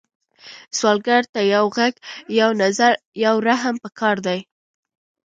سوالګر 0.77 1.23
ته 1.33 1.41
یو 1.53 1.65
غږ، 1.75 1.93
یو 2.39 2.49
نظر، 2.63 2.91
یو 3.23 3.35
رحم 3.47 3.75
پکار 3.83 4.17
دی 4.25 4.39